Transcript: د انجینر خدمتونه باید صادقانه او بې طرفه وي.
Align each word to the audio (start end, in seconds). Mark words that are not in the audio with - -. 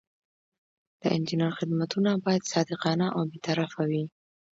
د 1.01 1.03
انجینر 1.15 1.51
خدمتونه 1.59 2.09
باید 2.25 2.49
صادقانه 2.53 3.07
او 3.15 3.21
بې 3.31 3.39
طرفه 3.47 3.81
وي. 3.89 4.03